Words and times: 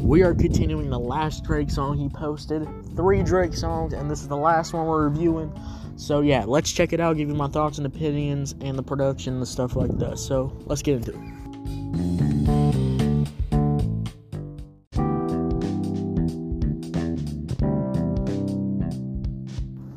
we 0.00 0.22
are 0.22 0.34
continuing 0.34 0.90
the 0.90 0.98
last 0.98 1.44
Drake 1.44 1.70
song 1.70 1.96
he 1.98 2.08
posted. 2.08 2.66
Three 2.96 3.22
Drake 3.22 3.54
songs, 3.54 3.92
and 3.92 4.10
this 4.10 4.22
is 4.22 4.28
the 4.28 4.36
last 4.36 4.72
one 4.72 4.86
we're 4.86 5.08
reviewing. 5.08 5.52
So 5.96 6.20
yeah, 6.20 6.44
let's 6.46 6.72
check 6.72 6.92
it 6.92 7.00
out, 7.00 7.16
give 7.16 7.28
you 7.28 7.34
my 7.34 7.48
thoughts 7.48 7.78
and 7.78 7.86
opinions 7.86 8.54
and 8.60 8.78
the 8.78 8.82
production 8.82 9.36
and 9.36 9.46
stuff 9.46 9.76
like 9.76 9.96
that. 9.98 10.18
So 10.18 10.56
let's 10.64 10.82
get 10.82 10.96
into 10.96 11.12
it. 11.12 11.18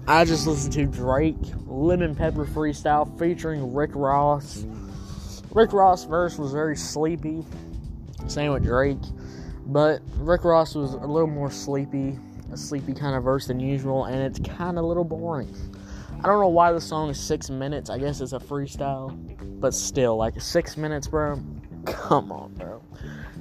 I 0.05 0.25
just 0.25 0.45
listened 0.45 0.73
to 0.73 0.85
Drake 0.85 1.37
Lemon 1.65 2.13
Pepper 2.13 2.45
Freestyle 2.45 3.17
featuring 3.17 3.73
Rick 3.73 3.91
Ross. 3.95 4.65
Rick 5.51 5.71
Ross' 5.71 6.03
verse 6.03 6.37
was 6.37 6.51
very 6.51 6.75
sleepy, 6.75 7.45
same 8.27 8.51
with 8.51 8.63
Drake, 8.63 8.97
but 9.67 10.01
Rick 10.17 10.43
Ross 10.43 10.75
was 10.75 10.93
a 10.93 11.07
little 11.07 11.27
more 11.27 11.51
sleepy, 11.51 12.17
a 12.51 12.57
sleepy 12.57 12.93
kind 12.93 13.15
of 13.15 13.23
verse 13.23 13.47
than 13.47 13.59
usual, 13.59 14.05
and 14.05 14.21
it's 14.21 14.39
kind 14.39 14.77
of 14.77 14.83
a 14.83 14.87
little 14.87 15.03
boring. 15.03 15.53
I 16.19 16.27
don't 16.27 16.39
know 16.39 16.47
why 16.47 16.71
the 16.71 16.81
song 16.81 17.09
is 17.09 17.19
six 17.19 17.49
minutes. 17.49 17.89
I 17.89 17.97
guess 17.97 18.21
it's 18.21 18.33
a 18.33 18.39
freestyle, 18.39 19.13
but 19.59 19.73
still, 19.73 20.15
like 20.15 20.39
six 20.39 20.77
minutes, 20.77 21.07
bro. 21.07 21.41
Come 21.85 22.31
on, 22.31 22.53
bro. 22.53 22.81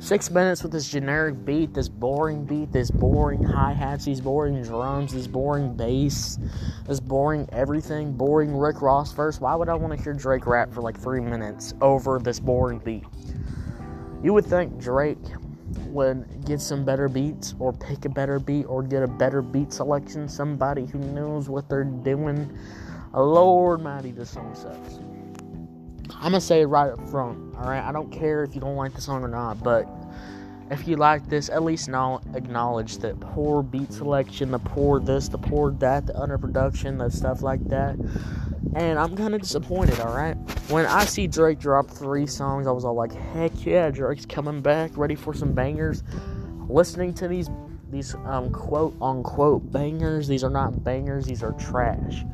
Six 0.01 0.33
minutes 0.33 0.65
with 0.65 0.73
this 0.73 0.91
generic 0.91 1.45
beat, 1.45 1.75
this 1.75 1.89
boring 1.89 2.45
beat, 2.45 2.73
this 2.73 2.91
boring 2.91 3.41
hi 3.45 3.73
hats, 3.73 4.05
these 4.05 4.21
boring 4.21 4.61
drums, 4.63 5.13
this 5.13 5.29
boring 5.29 5.77
bass, 5.77 6.41
this 6.89 6.99
boring 6.99 7.49
everything, 7.53 8.13
boring 8.13 8.57
Rick 8.57 8.83
Ross 8.83 9.13
verse. 9.13 9.41
Why 9.41 9.55
would 9.55 9.69
I 9.69 9.75
want 9.75 9.97
to 9.97 10.03
hear 10.03 10.13
Drake 10.13 10.45
rap 10.47 10.75
for 10.75 10.81
like 10.81 10.99
three 10.99 11.21
minutes 11.21 11.75
over 11.81 12.19
this 12.19 12.41
boring 12.41 12.81
beat? 12.81 13.05
You 14.25 14.33
would 14.33 14.45
think 14.45 14.77
Drake 14.79 15.19
would 15.87 16.45
get 16.45 16.61
some 16.61 16.85
better 16.85 17.09
beats 17.09 17.55
or 17.59 17.73
pick 17.73 18.05
a 18.05 18.09
better 18.09 18.39
beat 18.39 18.65
or 18.65 18.83
get 18.83 19.03
a 19.03 19.09
better 19.09 19.43
beat 19.43 19.73
selection, 19.73 20.29
somebody 20.29 20.87
who 20.87 20.99
knows 20.99 21.49
what 21.49 21.69
they're 21.69 21.85
doing. 21.85 22.59
Lord 23.13 23.83
mighty, 23.83 24.11
this 24.11 24.31
song 24.31 24.55
sucks. 24.55 24.99
I'm 26.17 26.33
gonna 26.33 26.41
say 26.41 26.63
it 26.63 26.67
right 26.67 26.91
up 26.91 27.09
front. 27.09 27.55
All 27.57 27.65
right, 27.65 27.83
I 27.83 27.93
don't 27.93 28.11
care 28.11 28.43
if 28.43 28.55
you 28.55 28.61
don't 28.61 28.77
like 28.77 28.95
the 28.95 29.01
song 29.01 29.23
or 29.23 29.29
not, 29.29 29.63
but 29.63 29.89
if 30.73 30.89
you 30.89 30.97
like 30.97 31.29
this, 31.29 31.51
at 31.51 31.63
least 31.63 31.89
now 31.89 32.21
acknowledge 32.35 32.97
that 32.99 33.21
poor 33.21 33.63
beat 33.63 33.93
selection, 33.93 34.51
the 34.51 34.59
poor 34.59 34.99
this, 34.99 35.29
the 35.29 35.39
poor 35.39 35.71
that, 35.73 36.07
the 36.07 36.15
underproduction, 36.15 36.99
the 36.99 37.11
stuff 37.11 37.43
like 37.43 37.63
that. 37.69 37.95
And 38.75 38.99
I'm 38.99 39.15
kind 39.15 39.35
of 39.35 39.43
disappointed. 39.43 40.01
All 40.01 40.17
right, 40.17 40.35
when 40.71 40.87
I 40.87 41.05
see 41.05 41.27
Drake 41.27 41.59
drop 41.59 41.91
three 41.91 42.27
songs, 42.27 42.67
I 42.67 42.71
was 42.71 42.87
all 42.87 42.95
like, 42.95 43.13
"Heck 43.13 43.67
yeah, 43.67 43.91
Drake's 43.91 44.25
coming 44.25 44.63
back, 44.63 44.97
ready 44.97 45.15
for 45.15 45.35
some 45.35 45.53
bangers." 45.53 46.03
Listening 46.69 47.13
to 47.15 47.29
these 47.29 47.51
these 47.91 48.15
um, 48.25 48.51
quote 48.51 48.97
unquote 49.03 49.71
bangers, 49.71 50.27
these 50.27 50.43
are 50.43 50.51
not 50.51 50.83
bangers, 50.83 51.27
these 51.27 51.43
are 51.43 51.53
trash. 51.53 52.25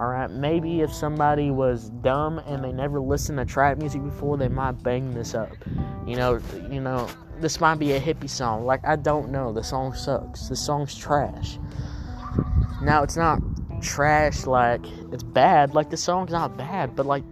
All 0.00 0.08
right, 0.08 0.28
maybe 0.28 0.80
if 0.80 0.92
somebody 0.92 1.52
was 1.52 1.90
dumb 2.02 2.40
and 2.40 2.64
they 2.64 2.72
never 2.72 3.00
listened 3.00 3.38
to 3.38 3.44
trap 3.44 3.78
music 3.78 4.02
before, 4.02 4.36
they 4.36 4.48
might 4.48 4.82
bang 4.82 5.14
this 5.14 5.34
up. 5.34 5.52
You 6.06 6.16
know, 6.16 6.40
you 6.68 6.80
know, 6.80 7.08
this 7.40 7.60
might 7.60 7.76
be 7.76 7.92
a 7.92 8.00
hippie 8.00 8.30
song. 8.30 8.64
Like 8.64 8.86
I 8.86 8.96
don't 8.96 9.30
know, 9.30 9.52
the 9.52 9.62
song 9.62 9.94
sucks. 9.94 10.48
The 10.48 10.56
song's 10.56 10.94
trash. 10.94 11.58
Now 12.82 13.02
it's 13.02 13.16
not 13.16 13.40
trash 13.82 14.46
like 14.46 14.84
it's 15.12 15.22
bad. 15.22 15.74
Like 15.74 15.90
the 15.90 15.96
song's 15.96 16.32
not 16.32 16.56
bad, 16.56 16.96
but 16.96 17.06
like 17.06 17.24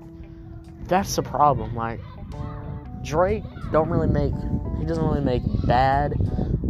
that's 0.86 1.16
the 1.16 1.22
problem. 1.22 1.74
Like 1.74 2.00
Drake 3.02 3.44
don't 3.72 3.88
really 3.88 4.08
make 4.08 4.33
he 4.78 4.84
doesn't 4.84 5.05
really 5.05 5.20
make 5.20 5.42
bad 5.66 6.14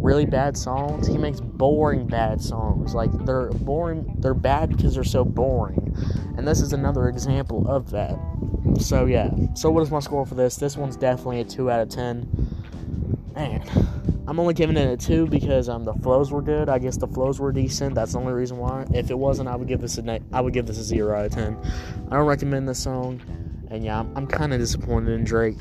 really 0.05 0.27
bad 0.27 0.57
songs. 0.57 1.07
He 1.07 1.17
makes 1.17 1.41
boring 1.41 2.07
bad 2.07 2.41
songs. 2.41 2.95
Like 2.95 3.11
they're 3.25 3.51
boring. 3.51 4.15
They're 4.19 4.35
bad 4.35 4.77
because 4.77 4.95
they're 4.95 5.03
so 5.03 5.25
boring. 5.25 5.97
And 6.37 6.47
this 6.47 6.61
is 6.61 6.73
another 6.75 7.09
example 7.09 7.67
of 7.67 7.91
that. 7.91 8.19
So 8.79 9.07
yeah. 9.07 9.31
So 9.55 9.71
what 9.71 9.83
is 9.83 9.91
my 9.91 10.01
score 10.01 10.27
for 10.27 10.35
this? 10.35 10.57
This 10.57 10.77
one's 10.77 10.97
definitely 10.97 11.41
a 11.41 11.45
two 11.45 11.71
out 11.71 11.81
of 11.81 11.89
ten. 11.89 12.44
Man, 13.35 13.63
I'm 14.29 14.39
only 14.39 14.55
giving 14.55 14.77
it 14.77 14.89
a 14.89 14.97
two 14.97 15.27
because 15.27 15.69
um 15.69 15.85
the 15.85 15.95
flows 15.95 16.31
were 16.31 16.43
good. 16.43 16.69
I 16.69 16.79
guess 16.79 16.97
the 16.97 17.09
flows 17.09 17.41
were 17.41 17.53
decent. 17.53 17.95
That's 17.95 18.13
the 18.13 18.19
only 18.19 18.33
reason 18.33 18.59
why. 18.59 18.87
If 18.95 19.11
it 19.11 19.19
wasn't, 19.19 19.49
I 19.49 19.57
would 19.57 19.69
give 19.69 19.81
this 19.81 19.99
a 19.99 20.21
I 20.33 20.41
would 20.41 20.53
give 20.53 20.67
this 20.67 20.79
a 20.79 20.85
zero 20.85 21.19
out 21.19 21.27
of 21.27 21.33
ten. 21.33 21.59
I 22.11 22.17
don't 22.17 22.27
recommend 22.27 22.69
this 22.69 22.83
song. 22.83 23.21
And 23.71 23.85
yeah, 23.85 24.01
I'm, 24.01 24.17
I'm 24.17 24.27
kind 24.27 24.53
of 24.53 24.61
disappointed 24.61 25.11
in 25.11 25.25
Drake. 25.25 25.59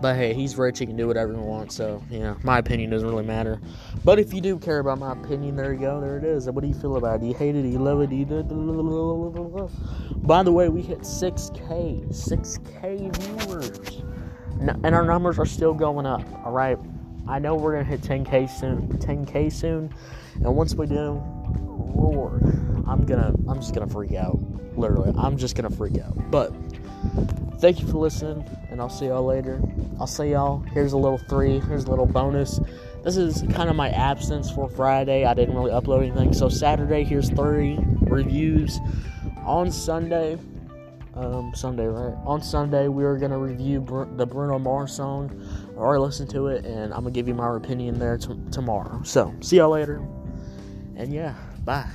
But 0.00 0.16
hey, 0.16 0.32
he's 0.34 0.56
rich, 0.56 0.78
he 0.78 0.86
can 0.86 0.96
do 0.96 1.06
whatever 1.06 1.34
he 1.34 1.38
wants, 1.38 1.74
so 1.74 2.02
yeah, 2.10 2.34
my 2.42 2.58
opinion 2.58 2.90
doesn't 2.90 3.08
really 3.08 3.24
matter. 3.24 3.60
But 4.04 4.18
if 4.18 4.32
you 4.32 4.40
do 4.40 4.58
care 4.58 4.78
about 4.78 4.98
my 4.98 5.12
opinion, 5.12 5.56
there 5.56 5.72
you 5.72 5.80
go, 5.80 6.00
there 6.00 6.16
it 6.16 6.24
is. 6.24 6.48
What 6.50 6.62
do 6.62 6.68
you 6.68 6.74
feel 6.74 6.96
about 6.96 7.16
it? 7.16 7.20
Do 7.22 7.26
you 7.26 7.34
hate 7.34 7.54
it? 7.54 7.62
Do 7.62 7.68
you 7.68 7.78
love 7.78 8.00
it? 8.00 8.10
Do 8.10 8.16
you... 8.16 8.24
By 10.22 10.42
the 10.42 10.52
way, 10.52 10.68
we 10.68 10.82
hit 10.82 11.00
6K, 11.00 12.08
6K 12.08 13.46
viewers. 13.46 14.02
And 14.60 14.94
our 14.94 15.04
numbers 15.04 15.38
are 15.38 15.46
still 15.46 15.74
going 15.74 16.06
up, 16.06 16.22
alright? 16.44 16.78
I 17.28 17.38
know 17.38 17.54
we're 17.56 17.72
gonna 17.72 17.84
hit 17.84 18.02
10K 18.02 18.48
soon, 18.48 18.88
10K 18.98 19.52
soon, 19.52 19.92
and 20.36 20.56
once 20.56 20.74
we 20.74 20.86
do, 20.86 21.22
Lord, 21.94 22.42
I'm 22.86 23.04
gonna, 23.04 23.34
I'm 23.48 23.56
just 23.56 23.74
gonna 23.74 23.88
freak 23.88 24.14
out. 24.14 24.38
Literally, 24.76 25.12
I'm 25.18 25.36
just 25.36 25.56
gonna 25.56 25.70
freak 25.70 25.98
out. 25.98 26.30
But 26.30 26.52
thank 27.58 27.80
you 27.80 27.88
for 27.88 27.98
listening, 27.98 28.44
and 28.70 28.80
I'll 28.80 28.88
see 28.88 29.06
y'all 29.06 29.24
later. 29.24 29.60
I'll 29.98 30.06
see 30.06 30.30
y'all. 30.30 30.60
Here's 30.72 30.92
a 30.92 30.98
little 30.98 31.18
three. 31.18 31.58
Here's 31.60 31.84
a 31.84 31.90
little 31.90 32.06
bonus. 32.06 32.60
This 33.02 33.16
is 33.16 33.42
kind 33.54 33.70
of 33.70 33.76
my 33.76 33.90
absence 33.90 34.50
for 34.50 34.68
Friday. 34.68 35.24
I 35.24 35.34
didn't 35.34 35.54
really 35.54 35.70
upload 35.70 36.06
anything. 36.06 36.32
So 36.32 36.48
Saturday, 36.48 37.04
here's 37.04 37.30
three 37.30 37.78
reviews. 38.02 38.78
On 39.44 39.70
Sunday, 39.70 40.38
um, 41.16 41.52
Sunday, 41.54 41.86
right? 41.86 42.14
On 42.24 42.42
Sunday, 42.42 42.88
we 42.88 43.04
are 43.04 43.16
gonna 43.16 43.38
review 43.38 43.80
Br- 43.80 44.04
the 44.16 44.26
Bruno 44.26 44.58
Mars 44.58 44.92
song. 44.92 45.30
I 45.76 45.80
already 45.80 46.02
listened 46.02 46.30
to 46.30 46.48
it, 46.48 46.64
and 46.64 46.92
I'm 46.92 47.00
gonna 47.00 47.10
give 47.10 47.28
you 47.28 47.34
my 47.34 47.56
opinion 47.56 47.98
there 47.98 48.18
t- 48.18 48.38
tomorrow. 48.50 49.00
So 49.04 49.34
see 49.40 49.56
y'all 49.56 49.70
later. 49.70 50.02
And 50.96 51.12
yeah, 51.12 51.34
bye. 51.64 51.88